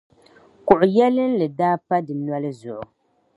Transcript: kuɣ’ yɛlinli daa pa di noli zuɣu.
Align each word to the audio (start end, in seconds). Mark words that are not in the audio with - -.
kuɣ’ 0.67 0.81
yɛlinli 0.95 1.47
daa 1.57 1.75
pa 1.87 1.95
di 2.05 2.13
noli 2.15 2.51
zuɣu. 2.59 2.85